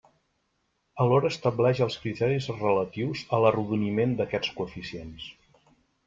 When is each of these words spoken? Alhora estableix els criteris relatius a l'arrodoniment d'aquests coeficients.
Alhora 1.03 1.29
estableix 1.33 1.81
els 1.85 1.97
criteris 2.05 2.47
relatius 2.61 3.21
a 3.37 3.41
l'arrodoniment 3.43 4.15
d'aquests 4.23 4.55
coeficients. 4.61 5.29